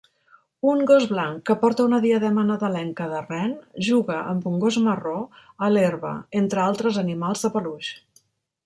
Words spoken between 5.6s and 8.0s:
a l'herba entre altres animals de peluix